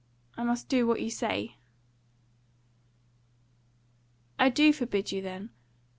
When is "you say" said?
0.99-1.57